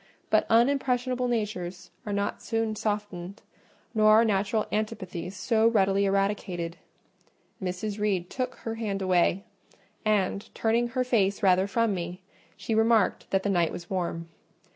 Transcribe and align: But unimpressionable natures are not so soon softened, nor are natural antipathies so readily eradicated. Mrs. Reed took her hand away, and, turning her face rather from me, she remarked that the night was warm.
But 0.31 0.47
unimpressionable 0.49 1.27
natures 1.27 1.91
are 2.07 2.11
not 2.11 2.41
so 2.41 2.47
soon 2.47 2.75
softened, 2.75 3.43
nor 3.93 4.09
are 4.09 4.25
natural 4.25 4.65
antipathies 4.71 5.37
so 5.37 5.67
readily 5.67 6.05
eradicated. 6.05 6.77
Mrs. 7.61 7.99
Reed 7.99 8.27
took 8.27 8.55
her 8.55 8.73
hand 8.73 9.03
away, 9.03 9.43
and, 10.03 10.49
turning 10.55 10.87
her 10.87 11.03
face 11.03 11.43
rather 11.43 11.67
from 11.67 11.93
me, 11.93 12.19
she 12.57 12.73
remarked 12.73 13.29
that 13.29 13.43
the 13.43 13.47
night 13.51 13.71
was 13.71 13.91
warm. 13.91 14.27